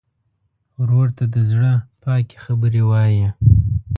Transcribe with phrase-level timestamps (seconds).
[0.79, 3.29] ورور ته د زړه پاکې خبرې وایې.